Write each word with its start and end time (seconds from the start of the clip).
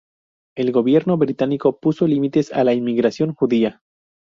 El 0.57 0.71
gobierno 0.71 1.15
británico 1.15 1.77
puso 1.77 2.07
límites 2.07 2.51
a 2.53 2.63
la 2.63 2.73
inmigración 2.73 3.35
judía. 3.35 3.83